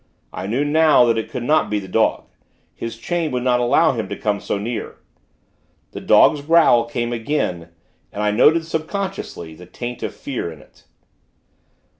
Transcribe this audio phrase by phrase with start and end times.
[0.33, 2.23] I knew, now, that it could not be the dog;
[2.73, 4.95] his chain would not allow him to come so near.
[5.91, 7.69] The dog's growl came again,
[8.11, 10.85] and I noted, subconsciously, the taint of fear in it.